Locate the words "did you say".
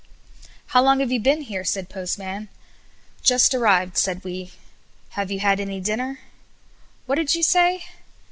7.17-7.83